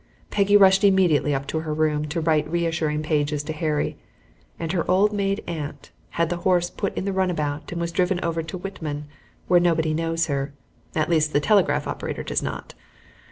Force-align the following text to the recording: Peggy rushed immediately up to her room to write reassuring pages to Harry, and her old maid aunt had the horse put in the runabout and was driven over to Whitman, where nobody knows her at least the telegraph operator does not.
Peggy 0.31 0.57
rushed 0.57 0.83
immediately 0.83 1.35
up 1.35 1.45
to 1.45 1.59
her 1.59 1.75
room 1.75 2.05
to 2.07 2.19
write 2.21 2.49
reassuring 2.49 3.03
pages 3.03 3.43
to 3.43 3.53
Harry, 3.53 3.97
and 4.59 4.71
her 4.71 4.89
old 4.89 5.13
maid 5.13 5.43
aunt 5.45 5.91
had 6.17 6.31
the 6.31 6.37
horse 6.37 6.71
put 6.71 6.97
in 6.97 7.05
the 7.05 7.13
runabout 7.13 7.71
and 7.71 7.79
was 7.79 7.91
driven 7.91 8.19
over 8.23 8.41
to 8.41 8.57
Whitman, 8.57 9.05
where 9.47 9.59
nobody 9.59 9.93
knows 9.93 10.25
her 10.25 10.53
at 10.95 11.07
least 11.07 11.33
the 11.33 11.39
telegraph 11.39 11.85
operator 11.85 12.23
does 12.23 12.41
not. 12.41 12.73